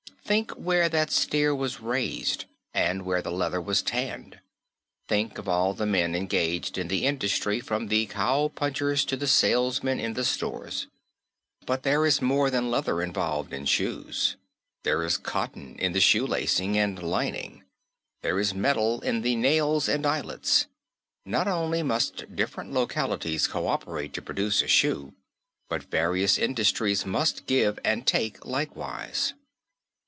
[0.23, 4.39] Think where that steer was raised, and where the leather was tanned.
[5.09, 9.27] Think of all the men engaged in the industry from the cow punchers to the
[9.27, 10.87] salesmen in the stores.
[11.65, 14.37] But there is more than leather involved in shoes.
[14.83, 17.65] There is cotton in the shoe lacing and lining.
[18.21, 20.67] There is metal in the nails and eyelets.
[21.25, 25.13] Not only must different localities coöperate to produce a shoe;
[25.67, 29.33] but various industries must give and take likewise.